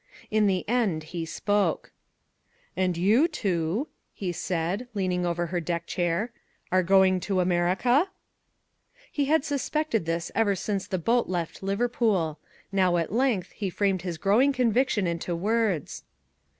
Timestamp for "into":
15.05-15.35